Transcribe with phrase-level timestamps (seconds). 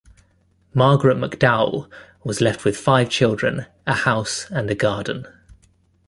[0.73, 1.87] Margaret McDowell
[2.23, 5.27] was left with five children, a house and a garden.